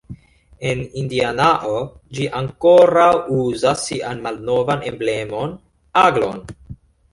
En 0.69 0.79
Indianao 1.01 1.73
ĝi 2.19 2.25
ankoraŭ 2.39 3.11
uzas 3.37 3.85
sian 3.91 4.25
malnovan 4.25 4.85
emblemon, 4.95 5.57
aglon. 6.07 6.45